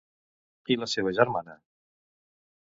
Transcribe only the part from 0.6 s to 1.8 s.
I la seva germana?